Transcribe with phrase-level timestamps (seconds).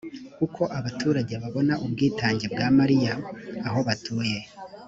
[0.45, 3.15] uko abaturage babona ubwiganze bwa malariya
[3.67, 4.37] aho batuye